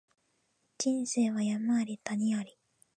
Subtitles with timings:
[0.79, 2.57] 人生は山あり谷あり